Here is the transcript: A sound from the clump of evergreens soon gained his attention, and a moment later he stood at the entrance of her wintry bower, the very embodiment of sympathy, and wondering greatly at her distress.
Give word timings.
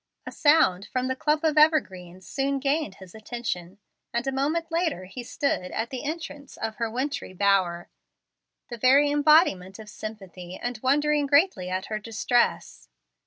A 0.25 0.31
sound 0.31 0.87
from 0.87 1.09
the 1.09 1.15
clump 1.15 1.43
of 1.43 1.59
evergreens 1.59 2.25
soon 2.27 2.57
gained 2.59 2.95
his 2.95 3.13
attention, 3.13 3.77
and 4.11 4.25
a 4.25 4.31
moment 4.31 4.71
later 4.71 5.05
he 5.05 5.21
stood 5.21 5.65
at 5.69 5.91
the 5.91 6.03
entrance 6.03 6.57
of 6.57 6.77
her 6.77 6.89
wintry 6.89 7.33
bower, 7.33 7.87
the 8.69 8.79
very 8.79 9.11
embodiment 9.11 9.77
of 9.77 9.89
sympathy, 9.89 10.55
and 10.57 10.79
wondering 10.81 11.27
greatly 11.27 11.69
at 11.69 11.85
her 11.85 11.99
distress. 11.99 12.89